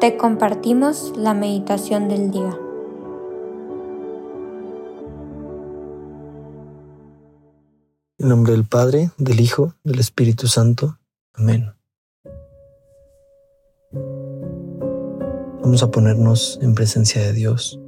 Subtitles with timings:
[0.00, 2.58] te compartimos la meditación del día.
[8.18, 10.98] En nombre del Padre, del Hijo, del Espíritu Santo.
[11.32, 11.72] Amén.
[15.62, 17.80] Vamos a ponernos en presencia de Dios.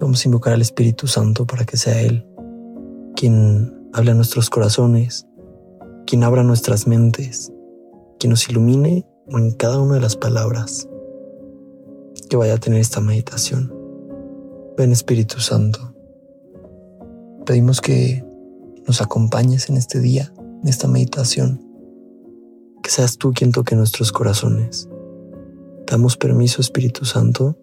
[0.00, 2.26] Vamos a invocar al Espíritu Santo para que sea Él
[3.16, 5.26] quien hable a nuestros corazones,
[6.06, 7.50] quien abra nuestras mentes,
[8.18, 10.88] quien nos ilumine en cada una de las palabras
[12.28, 13.74] que vaya a tener esta meditación.
[14.76, 15.94] Ven Espíritu Santo,
[17.44, 18.24] pedimos que
[18.86, 21.60] nos acompañes en este día, en esta meditación,
[22.82, 24.88] que seas tú quien toque nuestros corazones.
[25.86, 27.56] Damos permiso Espíritu Santo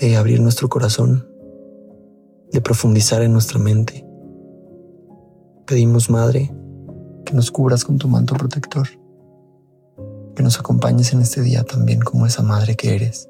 [0.00, 1.28] de abrir nuestro corazón,
[2.50, 4.06] de profundizar en nuestra mente.
[5.66, 6.54] Pedimos, Madre,
[7.24, 8.88] que nos cubras con tu manto protector
[10.34, 13.28] que nos acompañes en este día también como esa madre que eres.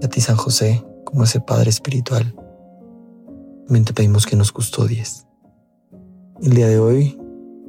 [0.00, 2.34] Y a ti, San José, como ese Padre espiritual,
[3.66, 5.26] también te pedimos que nos custodies.
[6.42, 7.18] El día de hoy,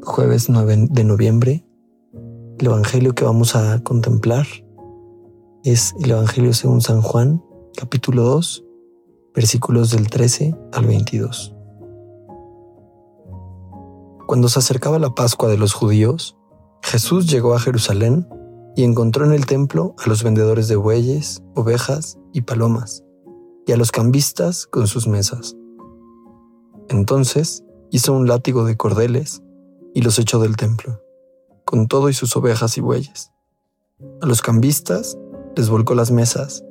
[0.01, 1.65] jueves 9 de noviembre,
[2.59, 4.45] el Evangelio que vamos a contemplar
[5.63, 7.43] es el Evangelio según San Juan,
[7.75, 8.63] capítulo 2,
[9.33, 11.55] versículos del 13 al 22.
[14.27, 16.34] Cuando se acercaba la Pascua de los judíos,
[16.85, 18.27] Jesús llegó a Jerusalén
[18.75, 23.03] y encontró en el templo a los vendedores de bueyes, ovejas y palomas,
[23.65, 25.55] y a los cambistas con sus mesas.
[26.89, 29.41] Entonces hizo un látigo de cordeles
[29.95, 31.01] y los echó del templo,
[31.65, 33.31] con todo y sus ovejas y bueyes.
[34.21, 35.17] A los cambistas
[35.55, 36.63] les volcó las mesas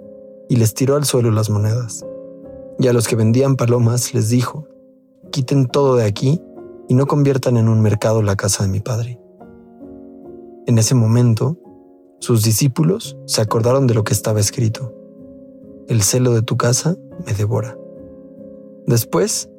[0.48, 2.06] y les tiró al suelo las monedas.
[2.78, 4.68] Y a los que vendían palomas les dijo,
[5.32, 6.40] quiten todo de aquí
[6.88, 9.18] y no conviertan en un mercado la casa de mi padre.
[10.66, 11.58] En ese momento,
[12.20, 14.94] sus discípulos se acordaron de lo que estaba escrito.
[15.88, 16.96] El celo de tu casa
[17.26, 17.76] me devora.
[18.86, 19.50] Después,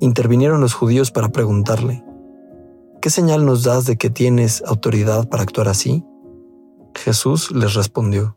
[0.00, 2.04] intervinieron los judíos para preguntarle,
[3.00, 6.04] ¿qué señal nos das de que tienes autoridad para actuar así?
[6.96, 8.36] Jesús les respondió,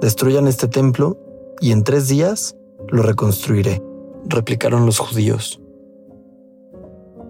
[0.00, 1.18] destruyan este templo
[1.60, 2.56] y en tres días
[2.88, 3.82] lo reconstruiré,
[4.26, 5.60] replicaron los judíos.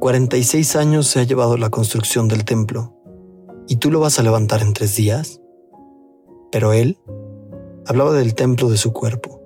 [0.01, 2.96] 46 años se ha llevado la construcción del templo
[3.69, 5.41] ¿y tú lo vas a levantar en tres días?
[6.51, 6.99] Pero él
[7.87, 9.41] hablaba del templo de su cuerpo.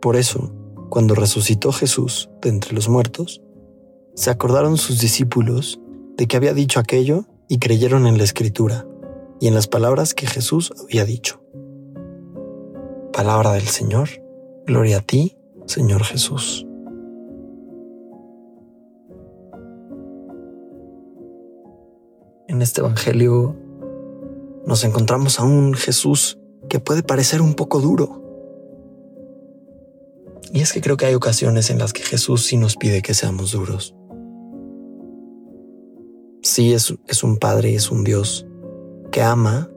[0.00, 0.52] Por eso,
[0.88, 3.42] cuando resucitó Jesús de entre los muertos,
[4.14, 5.80] se acordaron sus discípulos
[6.16, 8.86] de que había dicho aquello y creyeron en la escritura
[9.40, 11.42] y en las palabras que Jesús había dicho.
[13.12, 14.08] Palabra del Señor,
[14.66, 16.65] gloria a ti, Señor Jesús.
[22.56, 23.54] En este Evangelio
[24.64, 26.38] nos encontramos a un Jesús
[26.70, 28.22] que puede parecer un poco duro.
[30.52, 33.12] Y es que creo que hay ocasiones en las que Jesús sí nos pide que
[33.12, 33.94] seamos duros.
[36.42, 38.46] Sí es, es un Padre, es un Dios
[39.12, 39.70] que ama,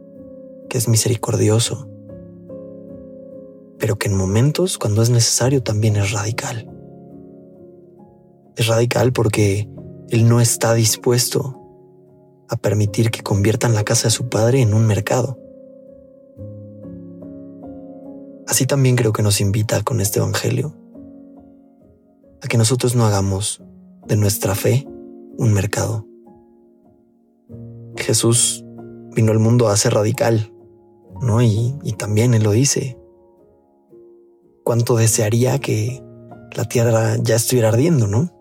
[0.70, 1.90] que es misericordioso,
[3.78, 6.72] pero que en momentos, cuando es necesario, también es radical.
[8.56, 9.70] Es radical porque
[10.10, 11.59] Él no está dispuesto
[12.50, 15.38] a permitir que conviertan la casa de su padre en un mercado.
[18.48, 20.76] Así también creo que nos invita con este Evangelio
[22.42, 23.62] a que nosotros no hagamos
[24.08, 24.88] de nuestra fe
[25.38, 26.08] un mercado.
[27.96, 28.66] Jesús
[29.16, 30.52] vino al mundo a ser radical,
[31.22, 31.42] ¿no?
[31.42, 32.98] Y, y también Él lo dice.
[34.64, 36.04] ¿Cuánto desearía que
[36.56, 38.39] la tierra ya estuviera ardiendo, ¿no?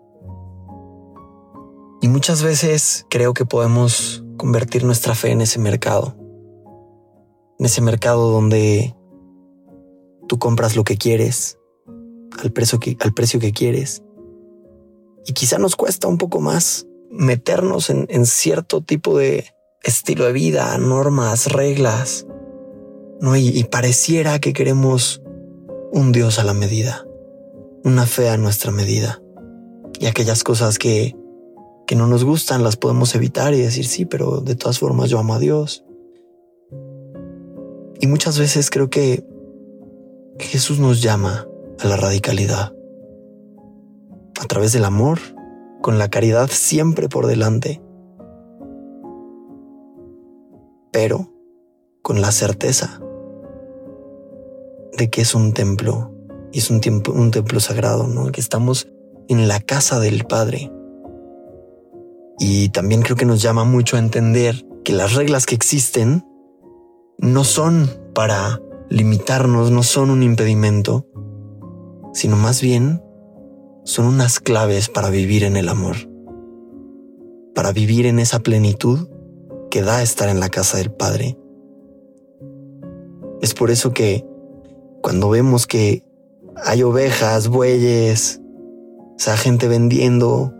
[2.01, 6.15] Y muchas veces creo que podemos convertir nuestra fe en ese mercado.
[7.59, 8.95] En ese mercado donde
[10.27, 11.57] tú compras lo que quieres,
[12.41, 14.01] al precio que, al precio que quieres.
[15.25, 19.45] Y quizá nos cuesta un poco más meternos en, cierto tipo de
[19.83, 22.25] estilo de vida, normas, reglas.
[23.19, 23.35] ¿no?
[23.35, 25.21] y pareciera que queremos
[25.91, 27.05] un Dios a la medida,
[27.83, 29.21] una fe a nuestra medida.
[29.99, 31.15] Y aquellas cosas que
[31.89, 35.17] que no nos gustan las podemos evitar y decir sí, pero de todas formas yo
[35.17, 35.83] amo a Dios.
[37.99, 39.25] Y muchas veces creo que
[40.37, 41.47] Jesús nos llama
[41.79, 42.75] a la radicalidad.
[44.39, 45.17] A través del amor,
[45.81, 47.81] con la caridad siempre por delante.
[50.91, 51.33] Pero
[52.03, 53.01] con la certeza
[54.95, 56.13] de que es un templo
[56.51, 56.81] y es un,
[57.15, 58.31] un templo sagrado, ¿no?
[58.31, 58.87] Que estamos
[59.27, 60.71] en la casa del Padre
[62.39, 66.25] y también creo que nos llama mucho a entender que las reglas que existen
[67.17, 71.05] no son para limitarnos, no son un impedimento,
[72.13, 73.03] sino más bien
[73.83, 75.97] son unas claves para vivir en el amor,
[77.53, 79.09] para vivir en esa plenitud
[79.69, 81.37] que da estar en la casa del Padre.
[83.41, 84.25] Es por eso que
[85.01, 86.03] cuando vemos que
[86.55, 88.41] hay ovejas, bueyes,
[89.17, 90.53] esa gente vendiendo,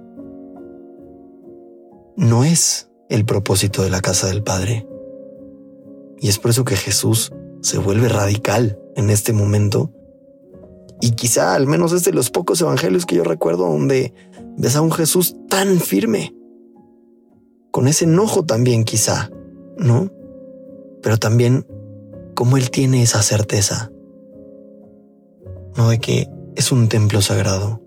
[2.19, 4.85] no es el propósito de la casa del Padre.
[6.19, 7.31] Y es por eso que Jesús
[7.61, 9.93] se vuelve radical en este momento.
[10.99, 14.13] Y quizá al menos es de los pocos evangelios que yo recuerdo donde
[14.57, 16.35] ves a un Jesús tan firme,
[17.71, 19.31] con ese enojo también quizá,
[19.77, 20.11] ¿no?
[21.01, 21.65] Pero también
[22.35, 23.91] como Él tiene esa certeza,
[25.77, 25.89] ¿no?
[25.89, 26.27] De que
[26.57, 27.81] es un templo sagrado.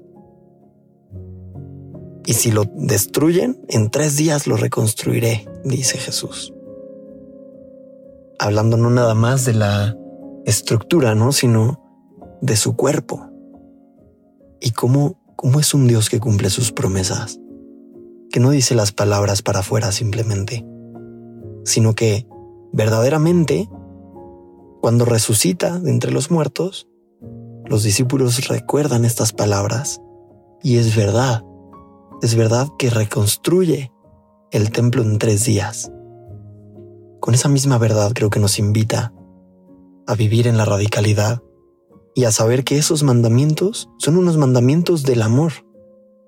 [2.25, 6.53] Y si lo destruyen, en tres días lo reconstruiré, dice Jesús
[8.43, 9.97] hablando no nada más de la
[10.45, 11.31] estructura, ¿no?
[11.33, 11.81] Sino
[12.41, 13.29] de su cuerpo.
[14.61, 17.39] Y cómo, cómo es un Dios que cumple sus promesas.
[18.31, 20.67] Que no dice las palabras para afuera simplemente,
[21.65, 22.27] sino que
[22.73, 23.69] verdaderamente,
[24.81, 26.89] cuando resucita de entre los muertos,
[27.67, 30.01] los discípulos recuerdan estas palabras
[30.63, 31.45] y es verdad,
[32.23, 33.93] es verdad que reconstruye
[34.51, 35.93] el templo en tres días
[37.23, 39.15] con esa misma verdad creo que nos invita
[40.09, 41.41] a vivir en la radicalidad
[42.17, 45.53] y a saber que esos mandamientos son unos mandamientos del amor,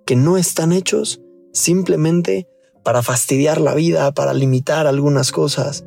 [0.06, 1.20] que no están hechos
[1.52, 2.46] simplemente
[2.84, 5.84] para fastidiar la vida, para limitar algunas cosas.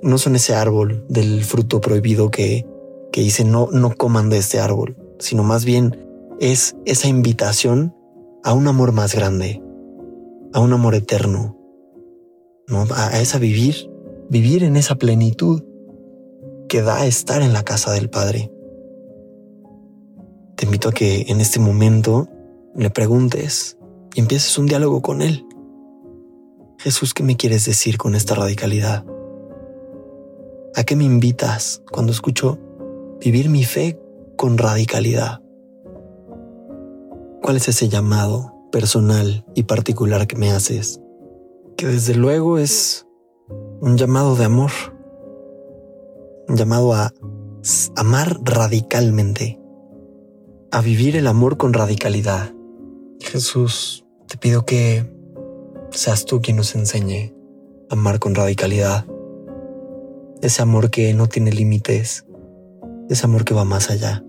[0.00, 2.66] No son ese árbol del fruto prohibido que,
[3.12, 6.08] que dice no, no coman de este árbol, sino más bien
[6.40, 7.94] es esa invitación
[8.44, 9.62] a un amor más grande,
[10.52, 11.56] a un amor eterno,
[12.94, 13.90] a, esa vivir,
[14.28, 15.62] vivir en esa plenitud
[16.68, 18.50] que da estar en la casa del Padre.
[20.56, 22.28] Te invito a que en este momento
[22.74, 23.78] le preguntes
[24.14, 25.44] y empieces un diálogo con Él.
[26.78, 29.04] Jesús, ¿qué me quieres decir con esta radicalidad?
[30.74, 32.58] ¿A qué me invitas cuando escucho
[33.20, 34.00] vivir mi fe
[34.36, 35.41] con radicalidad?
[37.42, 41.02] ¿Cuál es ese llamado personal y particular que me haces?
[41.76, 43.08] que desde luego es
[43.80, 44.70] un llamado de amor,
[46.48, 47.12] un llamado a
[47.96, 49.58] amar radicalmente,
[50.70, 52.52] a vivir el amor con radicalidad.
[53.20, 55.12] Jesús, te pido que
[55.90, 57.34] seas tú quien nos enseñe
[57.90, 59.04] a amar con radicalidad,
[60.40, 62.26] ese amor que no tiene límites,
[63.08, 64.24] ese amor que va más allá.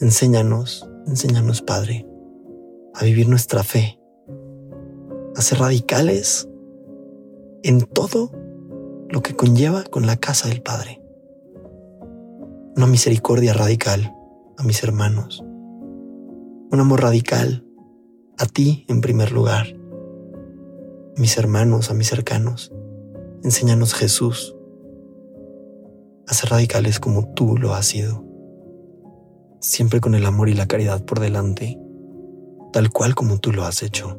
[0.00, 2.06] Enséñanos, enséñanos, Padre,
[2.94, 3.98] a vivir nuestra fe
[5.34, 6.48] a ser radicales
[7.62, 8.32] en todo
[9.08, 11.00] lo que conlleva con la casa del Padre.
[12.76, 14.12] Una misericordia radical
[14.56, 15.42] a mis hermanos.
[16.70, 17.64] Un amor radical
[18.36, 19.66] a ti en primer lugar.
[21.16, 22.72] A mis hermanos, a mis cercanos.
[23.42, 24.54] Enséñanos Jesús
[26.26, 28.27] a ser radicales como tú lo has sido.
[29.60, 31.78] Siempre con el amor y la caridad por delante,
[32.72, 34.18] tal cual como tú lo has hecho.